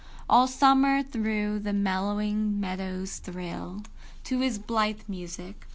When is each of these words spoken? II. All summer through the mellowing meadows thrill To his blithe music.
II. 0.01 0.23
All 0.31 0.47
summer 0.47 1.03
through 1.03 1.59
the 1.59 1.73
mellowing 1.73 2.59
meadows 2.59 3.19
thrill 3.19 3.83
To 4.23 4.39
his 4.39 4.57
blithe 4.57 5.01
music. 5.07 5.67